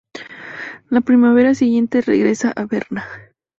La 0.89 1.01
primavera 1.01 1.53
siguiente 1.53 2.01
regresa 2.01 2.51
a 2.55 2.65
Berna. 2.65 3.07